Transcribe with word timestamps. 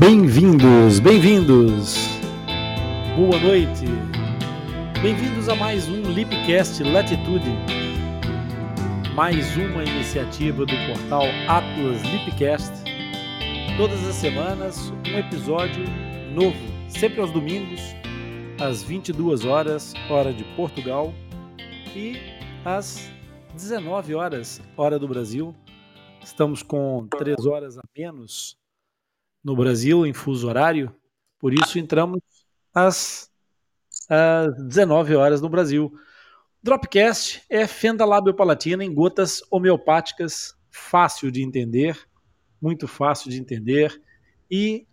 Bem-vindos, 0.00 0.98
bem-vindos. 0.98 1.94
Boa 3.14 3.38
noite. 3.38 3.84
Bem-vindos 5.02 5.46
a 5.46 5.54
mais 5.54 5.90
um 5.90 6.00
Lipcast 6.00 6.82
Latitude. 6.82 7.50
Mais 9.14 9.54
uma 9.58 9.84
iniciativa 9.84 10.64
do 10.64 10.72
portal 10.86 11.24
Atlas 11.46 12.00
Lipcast. 12.00 12.72
Todas 13.76 14.02
as 14.08 14.14
semanas 14.14 14.90
um 15.06 15.18
episódio 15.18 15.84
novo, 16.34 16.56
sempre 16.88 17.20
aos 17.20 17.30
domingos, 17.30 17.82
às 18.58 18.82
22 18.82 19.44
horas, 19.44 19.92
hora 20.08 20.32
de 20.32 20.44
Portugal, 20.56 21.12
e 21.94 22.16
às 22.64 23.12
19 23.52 24.14
horas, 24.14 24.62
hora 24.78 24.98
do 24.98 25.06
Brasil. 25.06 25.54
Estamos 26.24 26.62
com 26.62 27.06
3 27.06 27.44
horas 27.44 27.76
a 27.76 27.82
menos 27.94 28.58
no 29.42 29.56
Brasil, 29.56 30.06
em 30.06 30.12
fuso 30.12 30.48
horário, 30.48 30.94
por 31.38 31.54
isso 31.54 31.78
entramos 31.78 32.20
às, 32.74 33.30
às 34.08 34.54
19 34.64 35.16
horas 35.16 35.40
no 35.40 35.48
Brasil. 35.48 35.92
Dropcast 36.62 37.42
é 37.48 37.66
fenda 37.66 38.04
lábio-palatina 38.04 38.84
em 38.84 38.92
gotas 38.92 39.42
homeopáticas, 39.50 40.54
fácil 40.70 41.30
de 41.30 41.42
entender, 41.42 41.98
muito 42.60 42.86
fácil 42.86 43.30
de 43.30 43.40
entender. 43.40 44.00
E 44.50 44.86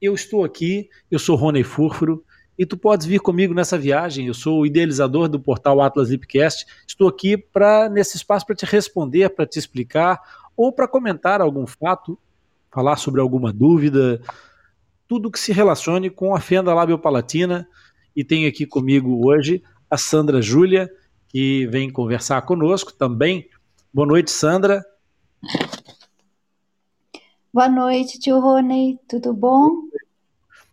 eu 0.00 0.14
estou 0.14 0.44
aqui, 0.44 0.88
eu 1.10 1.18
sou 1.18 1.36
Rony 1.36 1.62
Furfuro, 1.62 2.24
e 2.60 2.66
tu 2.66 2.76
podes 2.76 3.06
vir 3.06 3.20
comigo 3.20 3.54
nessa 3.54 3.78
viagem. 3.78 4.26
Eu 4.26 4.34
sou 4.34 4.60
o 4.60 4.66
idealizador 4.66 5.28
do 5.28 5.40
portal 5.40 5.80
Atlas 5.80 6.10
Lipcast. 6.10 6.66
Estou 6.86 7.08
aqui 7.08 7.34
para 7.34 7.88
nesse 7.88 8.18
espaço 8.18 8.44
para 8.44 8.54
te 8.54 8.66
responder, 8.66 9.30
para 9.30 9.46
te 9.46 9.58
explicar 9.58 10.20
ou 10.54 10.70
para 10.70 10.86
comentar 10.86 11.40
algum 11.40 11.66
fato 11.66 12.18
falar 12.70 12.96
sobre 12.96 13.20
alguma 13.20 13.52
dúvida, 13.52 14.20
tudo 15.08 15.30
que 15.30 15.40
se 15.40 15.52
relacione 15.52 16.08
com 16.08 16.34
a 16.34 16.40
fenda 16.40 16.72
labiopalatina. 16.72 17.68
E 18.14 18.24
tenho 18.24 18.48
aqui 18.48 18.66
comigo 18.66 19.26
hoje 19.26 19.62
a 19.90 19.96
Sandra 19.96 20.40
Júlia, 20.40 20.90
que 21.28 21.66
vem 21.66 21.90
conversar 21.90 22.42
conosco 22.42 22.92
também. 22.92 23.48
Boa 23.92 24.06
noite, 24.06 24.30
Sandra. 24.30 24.84
Boa 27.52 27.68
noite, 27.68 28.20
tio 28.20 28.38
Rony, 28.38 28.98
tudo 29.08 29.34
bom? 29.34 29.82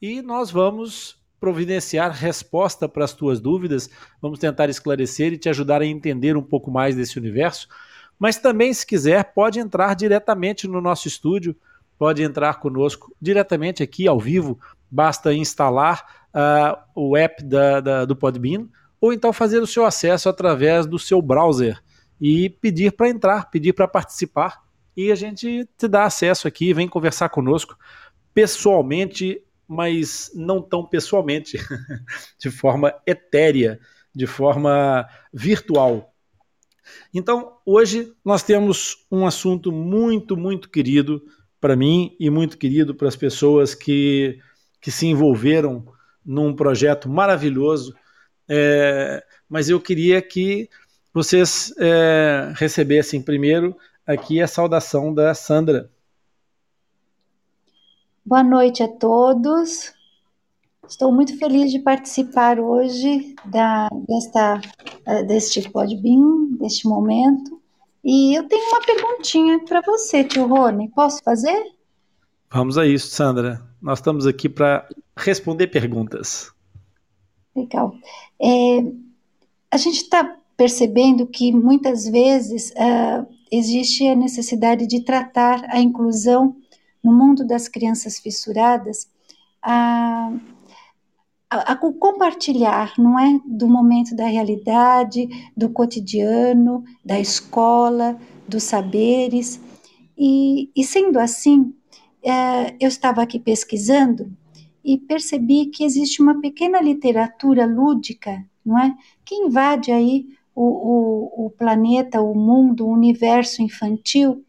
e 0.00 0.22
nós 0.22 0.52
vamos 0.52 1.18
providenciar 1.40 2.12
resposta 2.12 2.88
para 2.88 3.04
as 3.04 3.12
tuas 3.12 3.40
dúvidas, 3.40 3.90
vamos 4.22 4.38
tentar 4.38 4.68
esclarecer 4.68 5.32
e 5.32 5.38
te 5.38 5.48
ajudar 5.48 5.82
a 5.82 5.86
entender 5.86 6.36
um 6.36 6.42
pouco 6.42 6.70
mais 6.70 6.94
desse 6.94 7.18
universo. 7.18 7.66
Mas 8.16 8.38
também, 8.38 8.72
se 8.72 8.86
quiser, 8.86 9.32
pode 9.34 9.58
entrar 9.58 9.92
diretamente 9.94 10.68
no 10.68 10.80
nosso 10.80 11.08
estúdio, 11.08 11.56
pode 11.98 12.22
entrar 12.22 12.60
conosco 12.60 13.12
diretamente 13.20 13.82
aqui 13.82 14.06
ao 14.06 14.20
vivo, 14.20 14.56
basta 14.88 15.34
instalar 15.34 16.28
uh, 16.32 16.78
o 16.94 17.16
app 17.16 17.42
da, 17.42 17.80
da, 17.80 18.04
do 18.04 18.14
Podbean 18.14 18.68
ou 19.00 19.12
então 19.12 19.32
fazer 19.32 19.60
o 19.60 19.66
seu 19.66 19.84
acesso 19.84 20.28
através 20.28 20.86
do 20.86 20.98
seu 20.98 21.22
browser 21.22 21.82
e 22.20 22.50
pedir 22.50 22.92
para 22.92 23.08
entrar, 23.08 23.50
pedir 23.50 23.72
para 23.72 23.86
participar 23.86 24.62
e 24.96 25.12
a 25.12 25.14
gente 25.14 25.68
te 25.78 25.86
dá 25.86 26.04
acesso 26.04 26.48
aqui, 26.48 26.74
vem 26.74 26.88
conversar 26.88 27.28
conosco 27.28 27.76
pessoalmente, 28.34 29.40
mas 29.66 30.30
não 30.34 30.60
tão 30.60 30.84
pessoalmente, 30.84 31.56
de 32.38 32.50
forma 32.50 32.92
etérea, 33.06 33.78
de 34.12 34.26
forma 34.26 35.08
virtual. 35.32 36.12
Então, 37.14 37.58
hoje 37.64 38.12
nós 38.24 38.42
temos 38.42 39.06
um 39.10 39.26
assunto 39.26 39.70
muito, 39.70 40.36
muito 40.36 40.68
querido 40.68 41.22
para 41.60 41.76
mim 41.76 42.16
e 42.18 42.28
muito 42.30 42.58
querido 42.58 42.94
para 42.94 43.08
as 43.08 43.16
pessoas 43.16 43.74
que, 43.74 44.40
que 44.80 44.90
se 44.90 45.06
envolveram 45.06 45.84
num 46.24 46.54
projeto 46.54 47.08
maravilhoso 47.08 47.94
é, 48.48 49.24
mas 49.48 49.68
eu 49.68 49.80
queria 49.80 50.22
que 50.22 50.68
vocês 51.12 51.74
é, 51.78 52.52
recebessem 52.54 53.20
primeiro 53.20 53.76
aqui 54.06 54.40
a 54.40 54.46
saudação 54.46 55.12
da 55.12 55.34
Sandra. 55.34 55.90
Boa 58.24 58.42
noite 58.42 58.82
a 58.82 58.88
todos. 58.88 59.92
Estou 60.88 61.12
muito 61.12 61.38
feliz 61.38 61.70
de 61.70 61.80
participar 61.80 62.58
hoje 62.58 63.34
da, 63.44 63.88
desta, 64.06 64.60
é, 65.06 65.22
deste 65.22 65.68
Podbean, 65.70 66.56
deste 66.58 66.88
momento. 66.88 67.60
E 68.02 68.38
eu 68.38 68.48
tenho 68.48 68.66
uma 68.68 68.80
perguntinha 68.80 69.64
para 69.64 69.82
você, 69.82 70.24
tio 70.24 70.46
Rony. 70.46 70.88
Posso 70.90 71.22
fazer? 71.22 71.72
Vamos 72.50 72.78
a 72.78 72.86
isso, 72.86 73.08
Sandra. 73.08 73.60
Nós 73.82 73.98
estamos 73.98 74.26
aqui 74.26 74.48
para 74.48 74.88
responder 75.16 75.66
perguntas. 75.66 76.50
Legal. 77.58 77.94
É, 78.40 78.84
a 79.70 79.76
gente 79.76 80.02
está 80.02 80.38
percebendo 80.56 81.26
que 81.26 81.52
muitas 81.52 82.08
vezes 82.08 82.70
uh, 82.70 83.26
existe 83.50 84.06
a 84.06 84.14
necessidade 84.14 84.86
de 84.86 85.00
tratar 85.00 85.64
a 85.68 85.80
inclusão 85.80 86.56
no 87.02 87.12
mundo 87.12 87.46
das 87.46 87.68
crianças 87.68 88.18
fissuradas, 88.18 89.08
a, 89.62 90.32
a, 91.50 91.72
a, 91.72 91.76
compartilhar, 91.76 92.94
não 92.98 93.18
é, 93.18 93.40
do 93.46 93.68
momento 93.68 94.14
da 94.14 94.26
realidade, 94.26 95.28
do 95.56 95.68
cotidiano, 95.68 96.84
da 97.04 97.18
escola, 97.20 98.18
dos 98.48 98.64
saberes. 98.64 99.60
E, 100.16 100.70
e 100.74 100.84
sendo 100.84 101.18
assim, 101.18 101.60
uh, 101.60 102.74
eu 102.80 102.88
estava 102.88 103.22
aqui 103.22 103.38
pesquisando 103.38 104.30
e 104.88 104.96
percebi 104.96 105.66
que 105.66 105.84
existe 105.84 106.22
uma 106.22 106.40
pequena 106.40 106.80
literatura 106.80 107.66
lúdica, 107.66 108.42
não 108.64 108.78
é? 108.78 108.96
Que 109.22 109.34
invade 109.34 109.92
aí 109.92 110.26
o, 110.54 110.64
o, 110.64 111.46
o 111.46 111.50
planeta, 111.50 112.22
o 112.22 112.34
mundo, 112.34 112.86
o 112.86 112.90
universo 112.90 113.60
infantil 113.60 114.42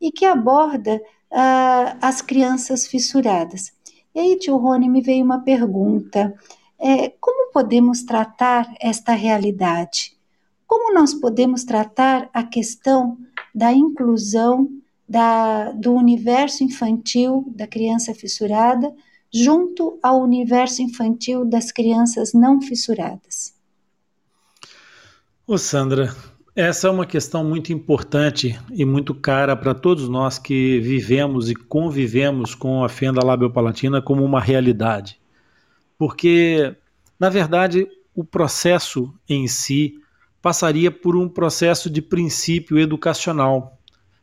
e 0.00 0.10
que 0.10 0.24
aborda 0.24 0.96
uh, 1.30 1.98
as 2.00 2.22
crianças 2.22 2.86
fissuradas. 2.86 3.74
E 4.14 4.20
aí, 4.20 4.38
tio 4.38 4.56
Rony, 4.56 4.88
me 4.88 5.02
veio 5.02 5.22
uma 5.22 5.40
pergunta: 5.40 6.34
é, 6.78 7.10
como 7.20 7.52
podemos 7.52 8.02
tratar 8.04 8.74
esta 8.80 9.12
realidade? 9.12 10.16
Como 10.66 10.94
nós 10.94 11.12
podemos 11.12 11.62
tratar 11.62 12.30
a 12.32 12.42
questão 12.42 13.18
da 13.54 13.70
inclusão 13.70 14.66
da, 15.06 15.72
do 15.72 15.92
universo 15.92 16.64
infantil 16.64 17.44
da 17.54 17.66
criança 17.66 18.14
fissurada 18.14 18.90
junto 19.34 19.98
ao 20.00 20.22
universo 20.22 20.80
infantil 20.80 21.44
das 21.44 21.72
crianças 21.72 22.32
não 22.32 22.62
fissuradas? 22.62 23.52
Ô 25.44 25.58
Sandra, 25.58 26.14
essa 26.54 26.86
é 26.86 26.90
uma 26.90 27.04
questão 27.04 27.42
muito 27.42 27.72
importante 27.72 28.56
e 28.70 28.84
muito 28.84 29.12
cara 29.12 29.56
para 29.56 29.74
todos 29.74 30.08
nós 30.08 30.38
que 30.38 30.78
vivemos 30.78 31.50
e 31.50 31.54
convivemos 31.56 32.54
com 32.54 32.84
a 32.84 32.88
fenda 32.88 33.26
labiopalatina 33.26 34.00
como 34.00 34.24
uma 34.24 34.40
realidade. 34.40 35.18
Porque, 35.98 36.76
na 37.18 37.28
verdade, 37.28 37.88
o 38.14 38.22
processo 38.22 39.12
em 39.28 39.48
si 39.48 39.94
passaria 40.40 40.92
por 40.92 41.16
um 41.16 41.28
processo 41.28 41.90
de 41.90 42.00
princípio 42.00 42.78
educacional. 42.78 43.78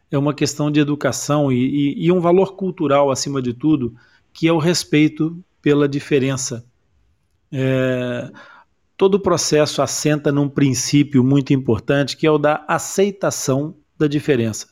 É 0.10 0.18
uma 0.18 0.34
questão 0.34 0.72
de 0.72 0.80
educação 0.80 1.52
e, 1.52 1.58
e, 1.58 2.06
e 2.06 2.12
um 2.12 2.22
valor 2.22 2.56
cultural, 2.56 3.12
acima 3.12 3.42
de 3.42 3.54
tudo, 3.54 3.94
que 4.33 4.48
é 4.48 4.54
o 4.54 4.57
respeito 4.57 5.44
pela 5.62 5.88
diferença. 5.88 6.66
É, 7.51 8.31
todo 8.98 9.16
o 9.16 9.19
processo 9.19 9.81
assenta 9.81 10.31
num 10.31 10.50
princípio 10.50 11.24
muito 11.24 11.54
importante, 11.54 12.16
que 12.16 12.25
é 12.25 12.31
o 12.31 12.38
da 12.38 12.66
aceitação 12.68 13.75
da 13.98 14.07
diferença. 14.07 14.69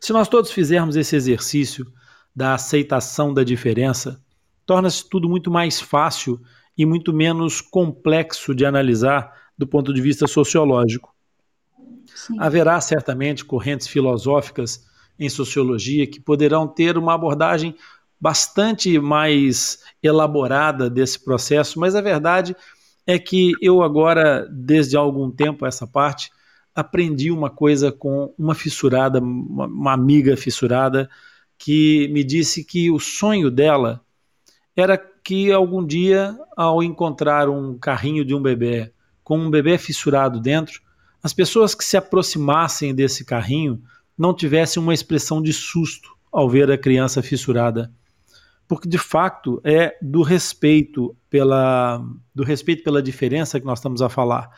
Se 0.00 0.12
nós 0.12 0.28
todos 0.28 0.50
fizermos 0.50 0.96
esse 0.96 1.14
exercício 1.14 1.86
da 2.34 2.54
aceitação 2.54 3.32
da 3.32 3.44
diferença, 3.44 4.20
torna-se 4.66 5.08
tudo 5.08 5.28
muito 5.28 5.50
mais 5.50 5.80
fácil 5.80 6.40
e 6.76 6.84
muito 6.84 7.12
menos 7.12 7.60
complexo 7.60 8.54
de 8.54 8.64
analisar 8.64 9.32
do 9.56 9.66
ponto 9.66 9.92
de 9.92 10.00
vista 10.00 10.26
sociológico. 10.26 11.14
Sim. 12.14 12.36
Haverá 12.38 12.80
certamente 12.80 13.44
correntes 13.44 13.86
filosóficas 13.86 14.84
em 15.18 15.28
sociologia 15.28 16.06
que 16.06 16.20
poderão 16.20 16.66
ter 16.66 16.98
uma 16.98 17.14
abordagem 17.14 17.76
bastante 18.22 19.00
mais 19.00 19.80
elaborada 20.00 20.88
desse 20.88 21.18
processo, 21.18 21.80
mas 21.80 21.96
a 21.96 22.00
verdade 22.00 22.54
é 23.04 23.18
que 23.18 23.50
eu 23.60 23.82
agora, 23.82 24.48
desde 24.48 24.96
algum 24.96 25.28
tempo 25.28 25.66
essa 25.66 25.88
parte, 25.88 26.30
aprendi 26.72 27.32
uma 27.32 27.50
coisa 27.50 27.90
com 27.90 28.32
uma 28.38 28.54
fissurada, 28.54 29.18
uma, 29.18 29.92
amiga 29.92 30.36
fissurada, 30.36 31.10
que 31.58 32.06
me 32.12 32.22
disse 32.22 32.64
que 32.64 32.92
o 32.92 33.00
sonho 33.00 33.50
dela 33.50 34.00
era 34.76 34.96
que 34.96 35.50
algum 35.50 35.84
dia, 35.84 36.38
ao 36.56 36.80
encontrar 36.80 37.48
um 37.48 37.76
carrinho 37.76 38.24
de 38.24 38.36
um 38.36 38.40
bebê 38.40 38.92
com 39.24 39.36
um 39.36 39.50
bebê 39.50 39.76
fissurado 39.76 40.38
dentro, 40.38 40.80
as 41.20 41.32
pessoas 41.32 41.74
que 41.74 41.84
se 41.84 41.96
aproximassem 41.96 42.94
desse 42.94 43.24
carrinho 43.24 43.82
não 44.16 44.32
tivessem 44.32 44.80
uma 44.80 44.94
expressão 44.94 45.42
de 45.42 45.52
susto 45.52 46.16
ao 46.30 46.48
ver 46.48 46.70
a 46.70 46.78
criança 46.78 47.20
fissurada. 47.20 47.92
Porque 48.72 48.88
de 48.88 48.96
fato 48.96 49.60
é 49.64 49.98
do 50.00 50.22
respeito 50.22 51.14
pela 51.28 52.02
do 52.34 52.42
respeito 52.42 52.82
pela 52.82 53.02
diferença 53.02 53.60
que 53.60 53.66
nós 53.66 53.80
estamos 53.80 54.00
a 54.00 54.08
falar. 54.08 54.48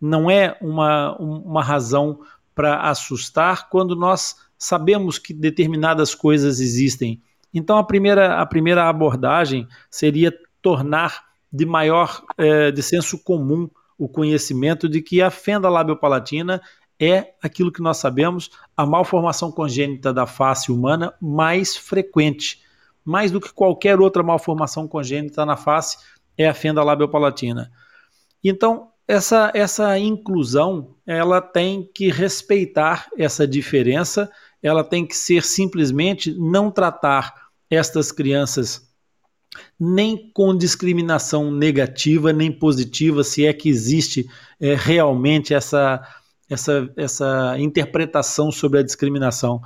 Não 0.00 0.28
é 0.28 0.58
uma, 0.60 1.16
uma 1.16 1.62
razão 1.62 2.18
para 2.56 2.80
assustar 2.80 3.68
quando 3.68 3.94
nós 3.94 4.34
sabemos 4.58 5.16
que 5.16 5.32
determinadas 5.32 6.12
coisas 6.12 6.58
existem. 6.58 7.22
Então 7.54 7.78
a 7.78 7.84
primeira, 7.84 8.40
a 8.40 8.44
primeira 8.44 8.88
abordagem 8.88 9.68
seria 9.88 10.36
tornar 10.60 11.22
de 11.52 11.64
maior 11.64 12.20
é, 12.36 12.72
de 12.72 12.82
senso 12.82 13.16
comum 13.16 13.70
o 13.96 14.08
conhecimento 14.08 14.88
de 14.88 15.00
que 15.00 15.22
a 15.22 15.30
fenda 15.30 15.68
labiopalatina 15.68 16.60
é 16.98 17.34
aquilo 17.40 17.70
que 17.70 17.80
nós 17.80 17.98
sabemos, 17.98 18.50
a 18.76 18.84
malformação 18.84 19.52
congênita 19.52 20.12
da 20.12 20.26
face 20.26 20.72
humana 20.72 21.14
mais 21.20 21.76
frequente. 21.76 22.60
Mais 23.04 23.30
do 23.30 23.40
que 23.40 23.52
qualquer 23.52 24.00
outra 24.00 24.22
malformação 24.22 24.86
congênita 24.86 25.44
na 25.44 25.56
face 25.56 25.98
é 26.36 26.48
a 26.48 26.54
fenda 26.54 26.82
labiopalatina. 26.82 27.70
Então, 28.42 28.88
essa, 29.06 29.50
essa 29.54 29.98
inclusão, 29.98 30.94
ela 31.06 31.40
tem 31.40 31.88
que 31.94 32.10
respeitar 32.10 33.08
essa 33.18 33.46
diferença, 33.46 34.30
ela 34.62 34.84
tem 34.84 35.04
que 35.04 35.16
ser 35.16 35.42
simplesmente 35.42 36.32
não 36.38 36.70
tratar 36.70 37.34
estas 37.68 38.12
crianças 38.12 38.92
nem 39.78 40.30
com 40.32 40.56
discriminação 40.56 41.50
negativa 41.50 42.32
nem 42.32 42.50
positiva, 42.50 43.22
se 43.22 43.44
é 43.44 43.52
que 43.52 43.68
existe 43.68 44.26
é, 44.60 44.74
realmente 44.74 45.52
essa, 45.52 46.00
essa, 46.48 46.90
essa 46.96 47.56
interpretação 47.58 48.50
sobre 48.50 48.78
a 48.78 48.82
discriminação. 48.82 49.60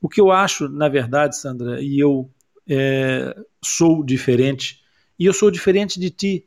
O 0.00 0.08
que 0.08 0.20
eu 0.20 0.30
acho, 0.30 0.68
na 0.68 0.88
verdade, 0.88 1.36
Sandra, 1.36 1.80
e 1.80 1.98
eu 1.98 2.30
é, 2.70 3.36
sou 3.62 4.04
diferente, 4.04 4.78
e 5.18 5.26
eu 5.26 5.32
sou 5.32 5.50
diferente 5.50 5.98
de 5.98 6.08
ti, 6.08 6.46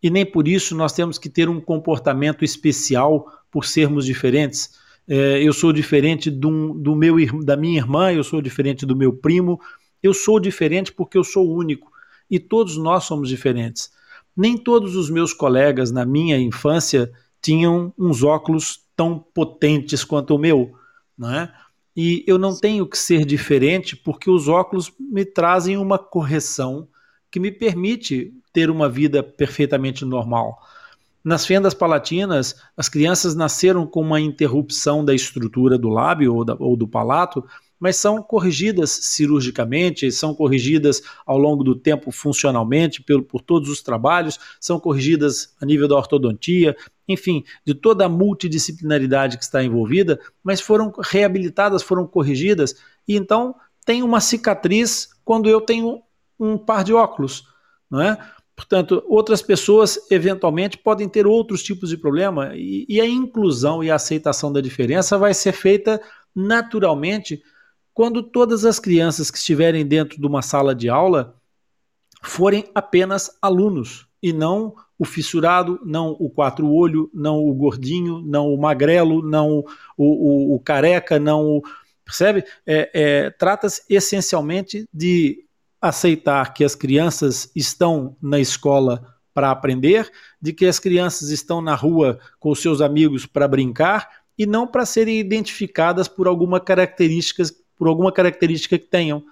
e 0.00 0.08
nem 0.08 0.24
por 0.24 0.46
isso 0.46 0.76
nós 0.76 0.92
temos 0.92 1.18
que 1.18 1.28
ter 1.28 1.48
um 1.48 1.60
comportamento 1.60 2.44
especial 2.44 3.26
por 3.50 3.64
sermos 3.64 4.06
diferentes. 4.06 4.78
É, 5.08 5.42
eu 5.42 5.52
sou 5.52 5.72
diferente 5.72 6.30
do, 6.30 6.74
do 6.74 6.94
meu, 6.94 7.16
da 7.44 7.56
minha 7.56 7.78
irmã, 7.78 8.12
eu 8.12 8.22
sou 8.22 8.40
diferente 8.40 8.86
do 8.86 8.94
meu 8.94 9.12
primo, 9.12 9.60
eu 10.02 10.14
sou 10.14 10.38
diferente 10.38 10.92
porque 10.92 11.18
eu 11.18 11.24
sou 11.24 11.50
único 11.50 11.90
e 12.30 12.38
todos 12.38 12.76
nós 12.76 13.04
somos 13.04 13.28
diferentes. 13.28 13.90
Nem 14.36 14.56
todos 14.56 14.94
os 14.94 15.10
meus 15.10 15.32
colegas 15.32 15.90
na 15.90 16.04
minha 16.04 16.38
infância 16.38 17.10
tinham 17.42 17.92
uns 17.98 18.22
óculos 18.22 18.80
tão 18.96 19.18
potentes 19.18 20.04
quanto 20.04 20.34
o 20.34 20.38
meu, 20.38 20.72
não 21.16 21.34
é? 21.34 21.52
E 21.96 22.24
eu 22.26 22.38
não 22.38 22.58
tenho 22.58 22.86
que 22.86 22.98
ser 22.98 23.24
diferente 23.24 23.96
porque 23.96 24.30
os 24.30 24.48
óculos 24.48 24.92
me 24.98 25.24
trazem 25.24 25.76
uma 25.76 25.98
correção 25.98 26.88
que 27.30 27.38
me 27.38 27.50
permite 27.50 28.32
ter 28.52 28.70
uma 28.70 28.88
vida 28.88 29.22
perfeitamente 29.22 30.04
normal. 30.04 30.58
Nas 31.24 31.46
fendas 31.46 31.72
palatinas, 31.72 32.56
as 32.76 32.88
crianças 32.88 33.34
nasceram 33.34 33.86
com 33.86 34.00
uma 34.00 34.20
interrupção 34.20 35.04
da 35.04 35.14
estrutura 35.14 35.78
do 35.78 35.88
lábio 35.88 36.34
ou, 36.34 36.44
da, 36.44 36.54
ou 36.58 36.76
do 36.76 36.86
palato 36.86 37.44
mas 37.78 37.96
são 37.96 38.22
corrigidas 38.22 38.90
cirurgicamente, 38.90 40.10
são 40.10 40.34
corrigidas 40.34 41.02
ao 41.26 41.38
longo 41.38 41.62
do 41.62 41.74
tempo 41.74 42.10
funcionalmente 42.10 43.02
por, 43.02 43.22
por 43.22 43.40
todos 43.40 43.68
os 43.68 43.82
trabalhos, 43.82 44.38
são 44.60 44.78
corrigidas 44.80 45.54
a 45.60 45.66
nível 45.66 45.88
da 45.88 45.96
ortodontia, 45.96 46.76
enfim, 47.06 47.44
de 47.64 47.74
toda 47.74 48.06
a 48.06 48.08
multidisciplinaridade 48.08 49.36
que 49.36 49.44
está 49.44 49.62
envolvida, 49.62 50.18
mas 50.42 50.60
foram 50.60 50.92
reabilitadas, 51.02 51.82
foram 51.82 52.06
corrigidas, 52.06 52.76
e 53.06 53.16
então 53.16 53.54
tem 53.84 54.02
uma 54.02 54.20
cicatriz 54.20 55.10
quando 55.24 55.48
eu 55.48 55.60
tenho 55.60 56.02
um 56.38 56.56
par 56.56 56.84
de 56.84 56.92
óculos, 56.92 57.44
não 57.90 58.00
é? 58.00 58.18
Portanto, 58.56 59.02
outras 59.08 59.42
pessoas 59.42 59.98
eventualmente 60.10 60.78
podem 60.78 61.08
ter 61.08 61.26
outros 61.26 61.62
tipos 61.62 61.90
de 61.90 61.96
problema 61.96 62.52
e, 62.54 62.86
e, 62.88 63.00
a 63.00 63.06
inclusão 63.06 63.82
e 63.82 63.90
a 63.90 63.96
aceitação 63.96 64.52
da 64.52 64.60
diferença 64.60 65.18
vai 65.18 65.34
ser 65.34 65.52
feita 65.52 66.00
naturalmente 66.34 67.42
quando 67.94 68.24
todas 68.24 68.64
as 68.64 68.80
crianças 68.80 69.30
que 69.30 69.38
estiverem 69.38 69.86
dentro 69.86 70.20
de 70.20 70.26
uma 70.26 70.42
sala 70.42 70.74
de 70.74 70.88
aula 70.88 71.40
forem 72.22 72.64
apenas 72.74 73.30
alunos 73.40 74.08
e 74.20 74.32
não 74.32 74.74
o 74.98 75.04
fissurado, 75.04 75.80
não 75.84 76.16
o 76.18 76.28
quatro-olho, 76.28 77.10
não 77.14 77.38
o 77.38 77.54
gordinho, 77.54 78.20
não 78.20 78.52
o 78.52 78.60
magrelo, 78.60 79.22
não 79.22 79.64
o, 79.96 80.52
o, 80.52 80.54
o 80.54 80.60
careca, 80.60 81.18
não 81.18 81.46
o. 81.46 81.62
Percebe? 82.04 82.44
É, 82.66 82.90
é, 82.92 83.30
Trata-se 83.30 83.82
essencialmente 83.88 84.88
de 84.92 85.44
aceitar 85.80 86.52
que 86.52 86.64
as 86.64 86.74
crianças 86.74 87.50
estão 87.54 88.16
na 88.20 88.40
escola 88.40 89.14
para 89.32 89.50
aprender, 89.50 90.10
de 90.40 90.52
que 90.52 90.66
as 90.66 90.78
crianças 90.78 91.28
estão 91.30 91.60
na 91.60 91.74
rua 91.74 92.18
com 92.38 92.54
seus 92.54 92.80
amigos 92.80 93.26
para 93.26 93.48
brincar 93.48 94.08
e 94.38 94.46
não 94.46 94.66
para 94.66 94.86
serem 94.86 95.18
identificadas 95.18 96.08
por 96.08 96.26
alguma 96.26 96.60
característica 96.60 97.42
por 97.76 97.88
alguma 97.88 98.12
característica 98.12 98.78
que 98.78 98.86
tenham. 98.86 99.24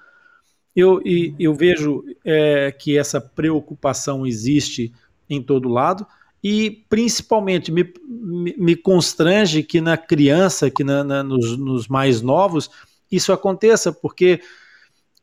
Eu, 0.74 1.02
e, 1.04 1.34
eu 1.38 1.54
vejo 1.54 2.04
é, 2.24 2.72
que 2.72 2.96
essa 2.96 3.20
preocupação 3.20 4.26
existe 4.26 4.92
em 5.28 5.42
todo 5.42 5.68
lado 5.68 6.06
e 6.42 6.84
principalmente 6.88 7.70
me, 7.70 7.92
me, 8.08 8.54
me 8.58 8.76
constrange 8.76 9.62
que 9.62 9.80
na 9.80 9.96
criança, 9.96 10.70
que 10.70 10.82
na, 10.82 11.04
na, 11.04 11.22
nos, 11.22 11.56
nos 11.56 11.86
mais 11.86 12.20
novos, 12.20 12.68
isso 13.10 13.32
aconteça, 13.32 13.92
porque, 13.92 14.40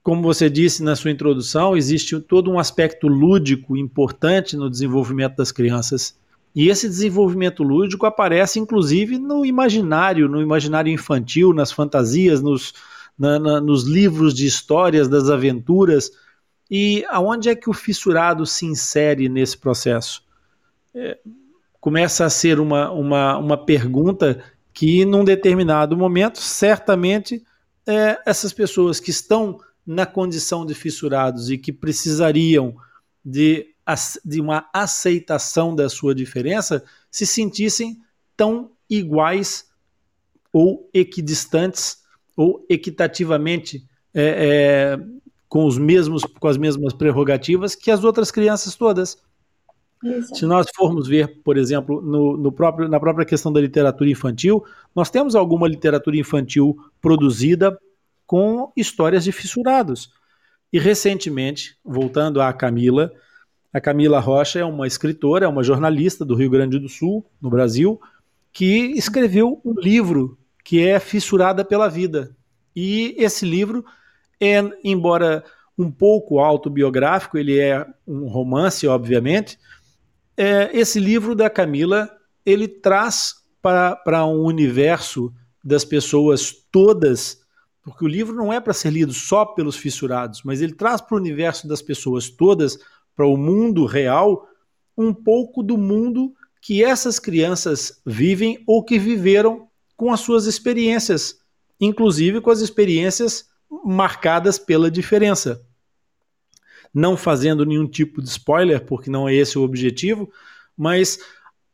como 0.01 0.21
você 0.21 0.49
disse 0.49 0.81
na 0.81 0.95
sua 0.95 1.11
introdução, 1.11 1.75
existe 1.75 2.17
todo 2.21 2.49
um 2.49 2.59
aspecto 2.59 3.07
lúdico 3.07 3.75
importante 3.75 4.55
no 4.55 4.69
desenvolvimento 4.69 5.35
das 5.35 5.51
crianças. 5.51 6.17
E 6.55 6.69
esse 6.69 6.87
desenvolvimento 6.87 7.63
lúdico 7.63 8.05
aparece 8.05 8.59
inclusive 8.59 9.19
no 9.19 9.45
imaginário, 9.45 10.29
no 10.29 10.41
imaginário 10.41 10.91
infantil, 10.91 11.53
nas 11.53 11.71
fantasias, 11.71 12.41
nos, 12.41 12.73
na, 13.19 13.37
na, 13.37 13.59
nos 13.59 13.83
livros 13.83 14.33
de 14.33 14.47
histórias 14.47 15.09
das 15.09 15.29
aventuras. 15.29 16.09
E 16.71 17.03
aonde 17.09 17.49
é 17.49 17.55
que 17.55 17.69
o 17.69 17.73
fissurado 17.73 18.45
se 18.45 18.65
insere 18.65 19.27
nesse 19.27 19.57
processo? 19.57 20.23
É, 20.95 21.19
começa 21.81 22.25
a 22.25 22.29
ser 22.29 22.59
uma, 22.59 22.89
uma, 22.91 23.37
uma 23.37 23.57
pergunta 23.57 24.41
que, 24.73 25.03
num 25.03 25.25
determinado 25.25 25.97
momento, 25.97 26.39
certamente 26.39 27.43
é, 27.85 28.17
essas 28.25 28.53
pessoas 28.53 28.99
que 28.99 29.11
estão 29.11 29.59
na 29.85 30.05
condição 30.05 30.65
de 30.65 30.73
fissurados 30.73 31.49
e 31.49 31.57
que 31.57 31.73
precisariam 31.73 32.75
de, 33.25 33.73
de 34.23 34.39
uma 34.39 34.69
aceitação 34.71 35.75
da 35.75 35.89
sua 35.89 36.13
diferença 36.13 36.83
se 37.11 37.25
sentissem 37.25 37.99
tão 38.37 38.71
iguais 38.89 39.65
ou 40.53 40.89
equidistantes 40.93 41.98
ou 42.39 42.65
equitativamente 42.69 43.85
é, 44.13 44.23
é, 44.23 44.99
com 45.49 45.65
os 45.65 45.77
mesmos 45.77 46.23
com 46.23 46.47
as 46.47 46.57
mesmas 46.57 46.93
prerrogativas 46.93 47.75
que 47.75 47.91
as 47.91 48.01
outras 48.01 48.31
crianças 48.31 48.75
todas. 48.75 49.21
Isso. 50.01 50.35
Se 50.35 50.45
nós 50.45 50.67
formos 50.73 51.05
ver, 51.05 51.41
por 51.43 51.57
exemplo, 51.57 52.01
no, 52.01 52.37
no, 52.37 52.49
próprio, 52.49 52.87
na 52.87 52.97
própria 52.97 53.25
questão 53.25 53.51
da 53.51 53.59
literatura 53.59 54.09
infantil, 54.09 54.63
nós 54.95 55.09
temos 55.09 55.35
alguma 55.35 55.67
literatura 55.67 56.15
infantil 56.15 56.77
produzida 57.01 57.77
com 58.25 58.71
histórias 58.77 59.25
de 59.25 59.33
fissurados. 59.33 60.09
E 60.71 60.79
recentemente, 60.79 61.75
voltando 61.83 62.39
à 62.39 62.53
Camila, 62.53 63.11
a 63.73 63.81
Camila 63.81 64.21
Rocha 64.21 64.59
é 64.59 64.63
uma 64.63 64.87
escritora, 64.87 65.43
é 65.43 65.49
uma 65.49 65.63
jornalista 65.63 66.23
do 66.23 66.35
Rio 66.35 66.49
Grande 66.49 66.79
do 66.79 66.87
Sul, 66.87 67.25
no 67.41 67.49
Brasil, 67.49 67.99
que 68.53 68.93
escreveu 68.95 69.59
um 69.65 69.73
livro 69.73 70.38
que 70.69 70.87
é 70.87 70.99
Fissurada 70.99 71.65
pela 71.65 71.89
Vida. 71.89 72.37
E 72.75 73.15
esse 73.17 73.43
livro 73.43 73.83
é, 74.39 74.61
embora 74.83 75.43
um 75.75 75.89
pouco 75.89 76.37
autobiográfico, 76.37 77.39
ele 77.39 77.57
é 77.57 77.87
um 78.05 78.27
romance, 78.27 78.87
obviamente. 78.87 79.57
É, 80.37 80.69
esse 80.71 80.99
livro 80.99 81.33
da 81.33 81.49
Camila 81.49 82.07
ele 82.45 82.67
traz 82.67 83.33
para 83.63 84.27
um 84.27 84.43
universo 84.43 85.33
das 85.63 85.83
pessoas 85.83 86.53
todas, 86.71 87.41
porque 87.81 88.05
o 88.05 88.07
livro 88.07 88.35
não 88.35 88.53
é 88.53 88.59
para 88.59 88.71
ser 88.71 88.91
lido 88.91 89.11
só 89.11 89.45
pelos 89.45 89.75
fissurados, 89.75 90.43
mas 90.43 90.61
ele 90.61 90.75
traz 90.75 91.01
para 91.01 91.15
o 91.15 91.19
universo 91.19 91.67
das 91.67 91.81
pessoas 91.81 92.29
todas, 92.29 92.77
para 93.15 93.25
o 93.25 93.35
mundo 93.35 93.87
real, 93.87 94.47
um 94.95 95.15
pouco 95.15 95.63
do 95.63 95.79
mundo 95.79 96.31
que 96.61 96.83
essas 96.83 97.17
crianças 97.17 97.99
vivem 98.05 98.63
ou 98.67 98.83
que 98.83 98.99
viveram 98.99 99.67
com 99.99 100.13
as 100.13 100.21
suas 100.21 100.45
experiências, 100.45 101.41
inclusive 101.77 102.39
com 102.39 102.49
as 102.49 102.61
experiências 102.61 103.49
marcadas 103.83 104.57
pela 104.57 104.89
diferença. 104.89 105.61
Não 106.93 107.17
fazendo 107.17 107.65
nenhum 107.65 107.85
tipo 107.85 108.21
de 108.21 108.29
spoiler, 108.29 108.85
porque 108.85 109.09
não 109.11 109.27
é 109.27 109.35
esse 109.35 109.59
o 109.59 109.61
objetivo, 109.61 110.31
mas 110.77 111.19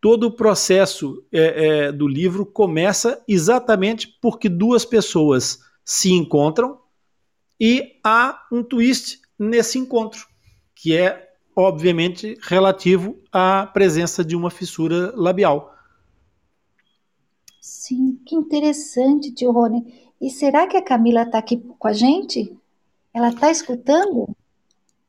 todo 0.02 0.24
o 0.24 0.32
processo 0.32 1.24
é, 1.32 1.68
é, 1.68 1.92
do 1.92 2.08
livro 2.08 2.48
começa 2.48 3.24
exatamente 3.28 4.18
porque 4.20 4.50
duas 4.50 4.84
pessoas 4.84 5.60
se 5.84 6.12
encontram 6.12 6.80
e 7.62 8.00
há 8.04 8.42
um 8.52 8.64
twist 8.64 9.20
nesse 9.38 9.78
encontro, 9.78 10.26
que 10.74 10.98
é 10.98 11.30
obviamente 11.56 12.36
relativo 12.42 13.22
à 13.32 13.68
presença 13.72 14.26
de 14.26 14.36
uma 14.36 14.50
fissura 14.50 15.14
labial. 15.16 15.76
Sim, 17.66 18.20
que 18.24 18.36
interessante, 18.36 19.34
tio 19.34 19.52
Rony. 19.52 19.84
E 20.22 20.30
será 20.30 20.68
que 20.68 20.78
a 20.78 20.84
Camila 20.84 21.24
está 21.24 21.40
aqui 21.40 21.58
com 21.80 21.88
a 21.88 21.94
gente? 21.94 22.56
Ela 23.12 23.30
está 23.30 23.50
escutando? 23.50 24.30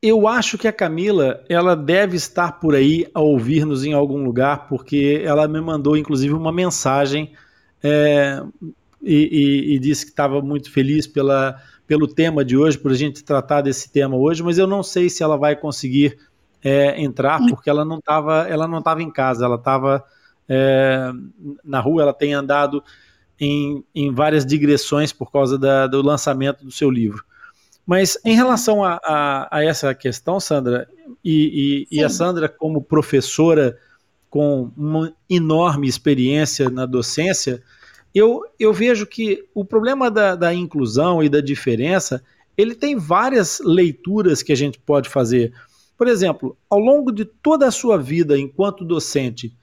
Eu 0.00 0.26
acho 0.26 0.56
que 0.56 0.66
a 0.66 0.72
Camila 0.72 1.44
ela 1.50 1.76
deve 1.76 2.16
estar 2.16 2.52
por 2.52 2.74
aí 2.74 3.06
a 3.12 3.20
ouvir-nos 3.20 3.84
em 3.84 3.92
algum 3.92 4.24
lugar, 4.24 4.68
porque 4.68 5.20
ela 5.22 5.46
me 5.46 5.60
mandou 5.60 5.98
inclusive 5.98 6.32
uma 6.32 6.50
mensagem 6.50 7.34
é, 7.82 8.42
e, 9.02 9.14
e, 9.14 9.74
e, 9.74 9.78
disse 9.78 10.06
que 10.06 10.12
estava 10.12 10.40
muito 10.40 10.72
feliz 10.72 11.06
pela, 11.06 11.60
pelo 11.86 12.08
tema 12.08 12.42
de 12.42 12.56
hoje, 12.56 12.78
por 12.78 12.90
a 12.90 12.96
gente 12.96 13.22
tratar 13.22 13.60
desse 13.60 13.92
tema 13.92 14.16
hoje, 14.16 14.42
mas 14.42 14.56
eu 14.56 14.66
não 14.66 14.82
sei 14.82 15.10
se 15.10 15.22
ela 15.22 15.36
vai 15.36 15.56
conseguir 15.56 16.18
é, 16.64 16.98
entrar, 17.02 17.38
porque 17.50 17.68
ela 17.68 17.84
não 17.84 17.98
estava 17.98 18.48
ela 18.48 18.66
não 18.66 18.78
estava 18.78 19.02
em 19.02 19.10
casa, 19.10 19.44
ela 19.44 19.56
estava 19.56 20.02
é, 20.48 21.10
na 21.64 21.80
rua, 21.80 22.02
ela 22.02 22.14
tem 22.14 22.34
andado 22.34 22.82
em, 23.38 23.84
em 23.94 24.12
várias 24.12 24.44
digressões 24.44 25.12
por 25.12 25.30
causa 25.30 25.58
da, 25.58 25.86
do 25.86 26.02
lançamento 26.02 26.64
do 26.64 26.70
seu 26.70 26.90
livro. 26.90 27.24
Mas 27.86 28.18
em 28.24 28.34
relação 28.34 28.82
a, 28.82 28.98
a, 29.04 29.58
a 29.58 29.64
essa 29.64 29.94
questão, 29.94 30.40
Sandra, 30.40 30.88
e, 31.24 31.86
e, 31.90 31.98
e, 31.98 32.04
a 32.04 32.08
Sandra, 32.08 32.48
como 32.48 32.82
professora 32.82 33.78
com 34.28 34.72
uma 34.76 35.14
enorme 35.30 35.86
experiência 35.86 36.68
na 36.68 36.84
docência, 36.84 37.62
eu, 38.12 38.42
eu 38.58 38.72
vejo 38.72 39.06
que 39.06 39.44
o 39.54 39.64
problema 39.64 40.10
da, 40.10 40.34
da 40.34 40.52
inclusão 40.52 41.22
e 41.22 41.28
da 41.28 41.40
diferença 41.40 42.22
ele 42.56 42.74
tem 42.74 42.96
várias 42.96 43.60
leituras 43.62 44.42
que 44.42 44.52
a 44.52 44.56
gente 44.56 44.78
pode 44.78 45.08
fazer. 45.08 45.52
Por 45.96 46.08
exemplo, 46.08 46.56
ao 46.68 46.78
longo 46.78 47.12
de 47.12 47.24
toda 47.24 47.68
a 47.68 47.70
sua 47.70 47.98
vida 47.98 48.38
enquanto 48.38 48.84
docente, 48.84 49.54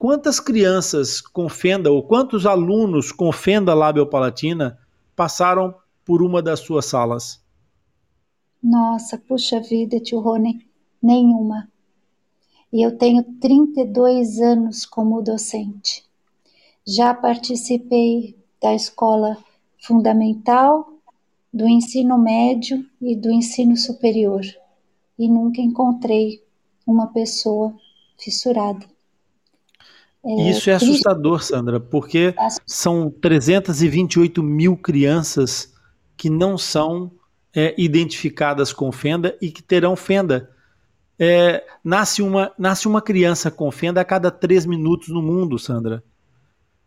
quantas 0.00 0.40
crianças 0.40 1.20
com 1.20 1.46
fenda 1.46 1.92
ou 1.92 2.02
quantos 2.02 2.46
alunos 2.46 3.12
com 3.12 3.30
fenda 3.30 3.74
labiopalatina 3.74 4.78
passaram 5.14 5.74
por 6.06 6.22
uma 6.22 6.40
das 6.40 6.60
suas 6.60 6.86
salas? 6.86 7.44
Nossa, 8.62 9.18
puxa 9.18 9.60
vida, 9.60 10.00
tio 10.00 10.20
Rony, 10.20 10.66
nenhuma. 11.02 11.70
E 12.72 12.80
eu 12.80 12.96
tenho 12.96 13.22
32 13.22 14.40
anos 14.40 14.86
como 14.86 15.20
docente. 15.20 16.02
Já 16.86 17.12
participei 17.12 18.38
da 18.58 18.74
escola 18.74 19.36
fundamental, 19.82 20.94
do 21.52 21.68
ensino 21.68 22.16
médio 22.16 22.86
e 23.02 23.14
do 23.14 23.30
ensino 23.30 23.76
superior. 23.76 24.40
E 25.18 25.28
nunca 25.28 25.60
encontrei 25.60 26.42
uma 26.86 27.08
pessoa 27.08 27.76
fissurada. 28.18 28.86
É, 30.24 30.50
Isso 30.50 30.68
é 30.68 30.74
assustador, 30.74 31.42
Sandra, 31.42 31.80
porque 31.80 32.34
são 32.66 33.10
328 33.10 34.42
mil 34.42 34.76
crianças 34.76 35.72
que 36.16 36.28
não 36.28 36.58
são 36.58 37.10
é, 37.54 37.74
identificadas 37.78 38.72
com 38.72 38.92
fenda 38.92 39.36
e 39.40 39.50
que 39.50 39.62
terão 39.62 39.96
fenda. 39.96 40.50
É, 41.18 41.64
nasce, 41.84 42.22
uma, 42.22 42.52
nasce 42.58 42.86
uma 42.86 43.00
criança 43.02 43.50
com 43.50 43.70
fenda 43.70 44.00
a 44.00 44.04
cada 44.04 44.30
três 44.30 44.64
minutos 44.66 45.08
no 45.08 45.22
mundo, 45.22 45.58
Sandra. 45.58 46.02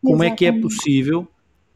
Como 0.01 0.23
Exatamente. 0.23 0.33
é 0.33 0.37
que 0.37 0.45
é 0.45 0.61
possível 0.61 1.27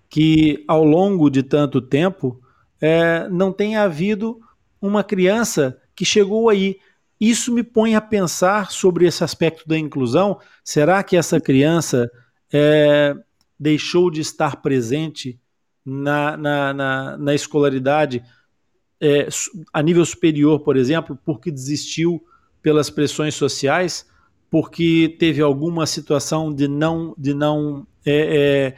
que 0.09 0.63
ao 0.67 0.83
longo 0.83 1.29
de 1.29 1.43
tanto 1.43 1.81
tempo 1.81 2.39
é, 2.81 3.27
não 3.29 3.51
tenha 3.51 3.83
havido 3.83 4.39
uma 4.81 5.03
criança 5.03 5.79
que 5.95 6.05
chegou 6.05 6.49
aí? 6.49 6.77
Isso 7.19 7.51
me 7.51 7.63
põe 7.63 7.95
a 7.95 8.01
pensar 8.01 8.71
sobre 8.71 9.07
esse 9.07 9.24
aspecto 9.24 9.67
da 9.67 9.77
inclusão. 9.77 10.39
Será 10.63 11.03
que 11.03 11.17
essa 11.17 11.39
criança 11.39 12.09
é, 12.53 13.15
deixou 13.59 14.12
de 14.12 14.21
estar 14.21 14.57
presente 14.57 15.39
na, 15.83 16.38
na, 16.38 16.74
na, 16.74 17.17
na 17.17 17.33
escolaridade 17.33 18.24
é, 19.00 19.27
a 19.71 19.81
nível 19.81 20.05
superior, 20.05 20.59
por 20.59 20.75
exemplo, 20.75 21.17
porque 21.24 21.51
desistiu 21.51 22.24
pelas 22.62 22.89
pressões 22.89 23.36
sociais, 23.36 24.05
porque 24.50 25.15
teve 25.19 25.41
alguma 25.41 25.86
situação 25.86 26.53
de 26.53 26.67
não, 26.67 27.15
de 27.17 27.33
não 27.33 27.86
é, 28.05 28.15
é, 28.15 28.75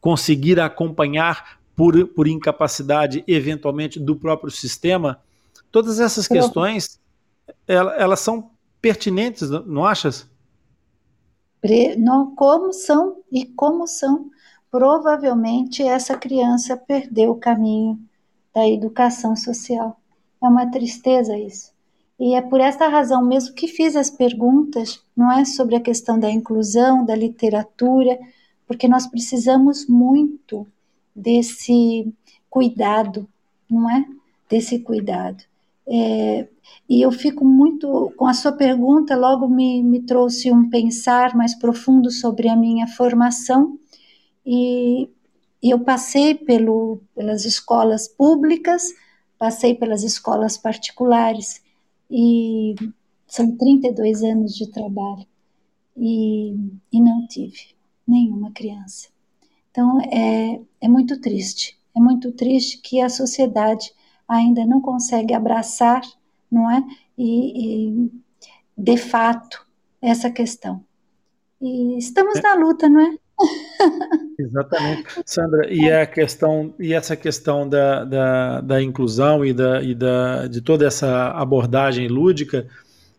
conseguir 0.00 0.60
acompanhar 0.60 1.58
por, 1.74 2.06
por 2.08 2.26
incapacidade, 2.26 3.22
eventualmente, 3.26 4.00
do 4.00 4.16
próprio 4.16 4.50
sistema? 4.50 5.20
Todas 5.70 6.00
essas 6.00 6.26
questões 6.26 6.98
elas 7.66 8.20
são 8.20 8.50
pertinentes, 8.80 9.50
não 9.50 9.84
achas? 9.84 10.28
Não, 11.96 12.34
como 12.34 12.72
são 12.72 13.22
e 13.30 13.44
como 13.44 13.86
são. 13.86 14.30
Provavelmente 14.70 15.82
essa 15.82 16.16
criança 16.16 16.76
perdeu 16.76 17.32
o 17.32 17.38
caminho 17.38 17.98
da 18.54 18.68
educação 18.68 19.34
social. 19.34 19.98
É 20.42 20.46
uma 20.46 20.70
tristeza 20.70 21.36
isso. 21.36 21.72
E 22.18 22.34
é 22.34 22.42
por 22.42 22.60
essa 22.60 22.88
razão 22.88 23.24
mesmo 23.24 23.54
que 23.54 23.68
fiz 23.68 23.94
as 23.94 24.10
perguntas, 24.10 25.02
não 25.16 25.30
é 25.30 25.44
sobre 25.44 25.76
a 25.76 25.80
questão 25.80 26.18
da 26.18 26.30
inclusão, 26.30 27.04
da 27.04 27.14
literatura, 27.14 28.18
porque 28.66 28.88
nós 28.88 29.06
precisamos 29.06 29.86
muito 29.86 30.66
desse 31.14 32.12
cuidado, 32.50 33.28
não 33.70 33.88
é? 33.90 34.04
Desse 34.48 34.80
cuidado. 34.80 35.44
É, 35.90 36.46
e 36.88 37.00
eu 37.00 37.10
fico 37.10 37.44
muito, 37.44 38.12
com 38.16 38.26
a 38.26 38.34
sua 38.34 38.52
pergunta, 38.52 39.16
logo 39.16 39.48
me, 39.48 39.82
me 39.82 40.00
trouxe 40.00 40.52
um 40.52 40.68
pensar 40.68 41.34
mais 41.34 41.54
profundo 41.54 42.10
sobre 42.10 42.48
a 42.48 42.56
minha 42.56 42.86
formação, 42.86 43.78
e, 44.44 45.08
e 45.62 45.70
eu 45.70 45.80
passei 45.80 46.34
pelo, 46.34 47.00
pelas 47.14 47.44
escolas 47.46 48.06
públicas, 48.06 48.92
passei 49.38 49.74
pelas 49.74 50.02
escolas 50.02 50.58
particulares, 50.58 51.62
e 52.10 52.74
são 53.26 53.56
32 53.56 54.22
anos 54.22 54.54
de 54.54 54.70
trabalho, 54.70 55.26
e, 55.96 56.54
e 56.92 57.00
não 57.00 57.26
tive 57.26 57.74
nenhuma 58.06 58.50
criança. 58.52 59.08
Então 59.70 60.00
é, 60.02 60.60
é 60.80 60.88
muito 60.88 61.20
triste, 61.20 61.78
é 61.96 62.00
muito 62.00 62.32
triste 62.32 62.78
que 62.78 63.00
a 63.00 63.08
sociedade 63.08 63.92
ainda 64.28 64.64
não 64.66 64.80
consegue 64.80 65.32
abraçar, 65.34 66.02
não 66.50 66.70
é? 66.70 66.84
E, 67.16 67.88
e 67.88 68.10
de 68.76 68.96
fato 68.96 69.66
essa 70.00 70.30
questão. 70.30 70.84
E 71.60 71.98
estamos 71.98 72.36
é. 72.36 72.42
na 72.42 72.54
luta, 72.54 72.88
não 72.88 73.00
é? 73.00 73.16
Exatamente, 74.38 75.04
Sandra. 75.26 75.72
E 75.72 75.90
a 75.90 76.06
questão 76.06 76.74
e 76.78 76.92
essa 76.92 77.16
questão 77.16 77.68
da, 77.68 78.04
da, 78.04 78.60
da 78.60 78.82
inclusão 78.82 79.44
e, 79.44 79.52
da, 79.52 79.82
e 79.82 79.94
da, 79.94 80.46
de 80.46 80.60
toda 80.60 80.86
essa 80.86 81.30
abordagem 81.30 82.08
lúdica, 82.08 82.68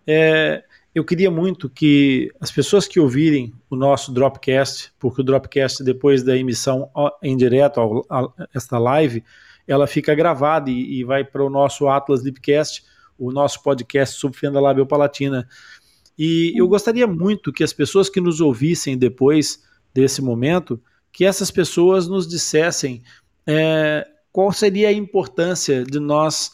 é, 0.05 0.63
eu 0.93 1.05
queria 1.05 1.29
muito 1.29 1.69
que 1.69 2.31
as 2.39 2.51
pessoas 2.51 2.87
que 2.87 2.99
ouvirem 2.99 3.53
o 3.69 3.75
nosso 3.75 4.11
Dropcast, 4.11 4.91
porque 4.99 5.21
o 5.21 5.23
Dropcast 5.23 5.83
depois 5.83 6.23
da 6.23 6.35
emissão 6.35 6.89
em 7.21 7.37
direto 7.37 8.05
a, 8.09 8.27
esta 8.53 8.77
live, 8.77 9.23
ela 9.69 9.85
fica 9.85 10.15
gravada 10.15 10.71
e, 10.71 10.99
e 10.99 11.03
vai 11.03 11.23
para 11.23 11.45
o 11.45 11.49
nosso 11.49 11.87
Atlas 11.87 12.23
Lipcast, 12.23 12.83
o 13.19 13.31
nosso 13.31 13.61
podcast 13.61 14.19
sobre 14.19 14.39
fenda 14.39 14.59
labiopalatina. 14.59 15.47
E 16.17 16.53
eu 16.59 16.67
gostaria 16.67 17.05
muito 17.05 17.53
que 17.53 17.63
as 17.63 17.71
pessoas 17.71 18.09
que 18.09 18.19
nos 18.19 18.41
ouvissem 18.41 18.97
depois 18.97 19.63
desse 19.93 20.23
momento, 20.23 20.81
que 21.11 21.23
essas 21.23 21.51
pessoas 21.51 22.07
nos 22.07 22.27
dissessem 22.27 23.03
é, 23.45 24.07
qual 24.31 24.51
seria 24.51 24.89
a 24.89 24.93
importância 24.93 25.83
de 25.83 25.99
nós 25.99 26.51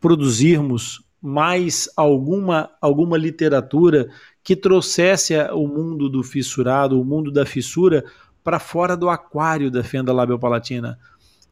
produzirmos 0.00 1.00
mais 1.22 1.88
alguma, 1.96 2.70
alguma 2.80 3.16
literatura 3.16 4.10
que 4.42 4.56
trouxesse 4.56 5.36
o 5.52 5.68
mundo 5.68 6.08
do 6.08 6.24
fissurado, 6.24 7.00
o 7.00 7.04
mundo 7.04 7.30
da 7.30 7.46
fissura, 7.46 8.04
para 8.42 8.58
fora 8.58 8.96
do 8.96 9.08
aquário 9.08 9.70
da 9.70 9.84
fenda 9.84 10.12
labiopalatina. 10.12 10.98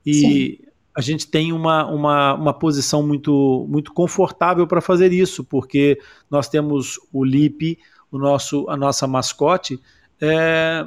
E 0.04 0.14
Sim 0.14 0.69
a 0.94 1.00
gente 1.00 1.26
tem 1.26 1.52
uma, 1.52 1.86
uma, 1.86 2.34
uma 2.34 2.52
posição 2.52 3.02
muito, 3.02 3.66
muito 3.68 3.92
confortável 3.92 4.66
para 4.66 4.80
fazer 4.80 5.12
isso, 5.12 5.44
porque 5.44 5.98
nós 6.30 6.48
temos 6.48 6.98
o 7.12 7.24
Lipe, 7.24 7.78
o 8.10 8.18
nosso, 8.18 8.68
a 8.68 8.76
nossa 8.76 9.06
mascote, 9.06 9.80
é, 10.20 10.84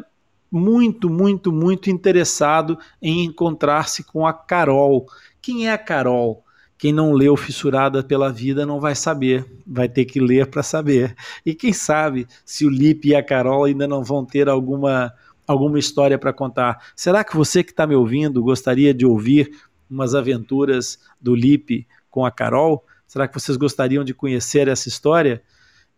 muito, 0.51 1.09
muito, 1.09 1.51
muito 1.51 1.89
interessado 1.89 2.77
em 3.01 3.25
encontrar-se 3.25 4.03
com 4.03 4.27
a 4.27 4.33
Carol. 4.33 5.07
Quem 5.41 5.67
é 5.67 5.73
a 5.73 5.77
Carol? 5.77 6.43
Quem 6.77 6.91
não 6.91 7.13
leu 7.13 7.37
Fissurada 7.37 8.03
pela 8.03 8.31
Vida 8.31 8.65
não 8.65 8.79
vai 8.79 8.93
saber, 8.93 9.45
vai 9.65 9.87
ter 9.87 10.03
que 10.03 10.19
ler 10.19 10.47
para 10.47 10.61
saber. 10.61 11.15
E 11.45 11.55
quem 11.55 11.71
sabe 11.71 12.27
se 12.43 12.65
o 12.65 12.69
Lipe 12.69 13.09
e 13.09 13.15
a 13.15 13.23
Carol 13.23 13.63
ainda 13.63 13.87
não 13.87 14.03
vão 14.03 14.25
ter 14.25 14.49
alguma, 14.49 15.13
alguma 15.47 15.79
história 15.79 16.19
para 16.19 16.33
contar. 16.33 16.91
Será 16.93 17.23
que 17.23 17.37
você 17.37 17.63
que 17.63 17.71
está 17.71 17.87
me 17.87 17.95
ouvindo 17.95 18.43
gostaria 18.43 18.93
de 18.93 19.05
ouvir 19.05 19.49
umas 19.93 20.15
aventuras 20.15 20.99
do 21.21 21.35
Lipe 21.35 21.87
com 22.09 22.25
a 22.25 22.31
Carol? 22.31 22.83
Será 23.07 23.27
que 23.27 23.39
vocês 23.39 23.57
gostariam 23.57 24.03
de 24.03 24.13
conhecer 24.13 24.67
essa 24.67 24.89
história? 24.89 25.41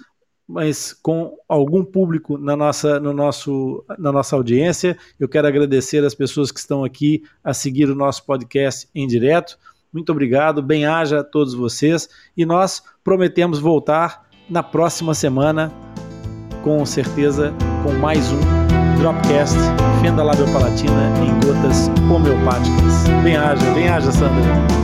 mas 0.51 0.93
com 0.93 1.37
algum 1.49 1.85
público 1.85 2.37
na 2.37 2.57
nossa, 2.57 2.99
no 2.99 3.13
nosso, 3.13 3.85
na 3.99 4.11
nossa 4.11 4.35
audiência. 4.35 4.99
Eu 5.19 5.29
quero 5.29 5.47
agradecer 5.47 6.05
as 6.05 6.15
pessoas 6.15 6.51
que 6.51 6.59
estão 6.59 6.85
aqui 6.85 7.23
a 7.43 7.55
seguir 7.55 7.89
o 7.89 7.95
nosso 7.95 8.25
podcast 8.27 8.89
em 8.95 9.07
direto. 9.07 9.57
Muito 9.93 10.11
obrigado, 10.11 10.63
bem-haja 10.63 11.21
a 11.21 11.25
todos 11.25 11.55
vocês 11.55 12.09
e 12.37 12.45
nós 12.45 12.83
prometemos 13.03 13.59
voltar 13.59 14.29
na 14.49 14.63
próxima 14.63 15.15
semana, 15.15 15.73
com 16.63 16.85
certeza, 16.85 17.55
com 17.83 17.93
mais 17.93 18.31
um 18.33 18.41
Dropcast, 18.99 19.57
fenda 20.03 20.23
labiopalatina 20.23 21.11
em 21.25 21.33
gotas 21.47 21.89
homeopáticas. 22.11 23.09
Bem 23.23 23.37
haja, 23.37 23.71
bem 23.73 23.89
haja, 23.89 24.13
Sandra. 24.13 24.81